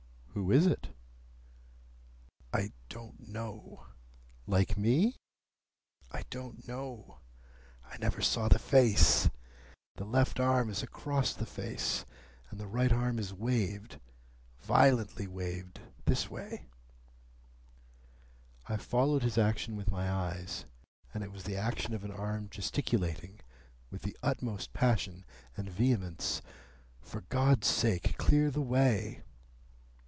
"Who 0.33 0.49
is 0.49 0.65
it?" 0.65 0.87
"I 2.53 2.71
don't 2.87 3.27
know." 3.27 3.87
"Like 4.47 4.77
me?" 4.77 5.17
"I 6.09 6.23
don't 6.29 6.65
know. 6.65 7.19
I 7.83 7.97
never 7.97 8.21
saw 8.21 8.47
the 8.47 8.57
face. 8.57 9.29
The 9.97 10.05
left 10.05 10.39
arm 10.39 10.69
is 10.69 10.81
across 10.81 11.33
the 11.33 11.45
face, 11.45 12.05
and 12.49 12.59
the 12.61 12.65
right 12.67 12.93
arm 12.93 13.19
is 13.19 13.33
waved,—violently 13.33 15.27
waved. 15.27 15.81
This 16.05 16.29
way." 16.29 16.69
I 18.69 18.77
followed 18.77 19.23
his 19.23 19.37
action 19.37 19.75
with 19.75 19.91
my 19.91 20.09
eyes, 20.09 20.63
and 21.13 21.25
it 21.25 21.33
was 21.33 21.43
the 21.43 21.57
action 21.57 21.93
of 21.93 22.05
an 22.05 22.11
arm 22.11 22.47
gesticulating, 22.49 23.41
with 23.89 24.03
the 24.03 24.17
utmost 24.23 24.71
passion 24.71 25.25
and 25.57 25.69
vehemence, 25.69 26.41
"For 27.01 27.21
God's 27.27 27.67
sake, 27.67 28.17
clear 28.17 28.49
the 28.49 28.61
way!" 28.61 29.23